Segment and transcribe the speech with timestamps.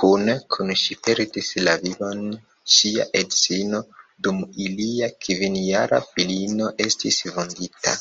[0.00, 2.24] Kune kun ŝi perdis la vivon
[2.76, 3.84] ŝia edzo
[4.28, 8.00] dum ilia kvinjara filino estis vundita.